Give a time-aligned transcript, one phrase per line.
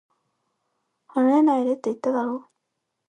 [1.09, 2.49] 離れないでって、言っただろ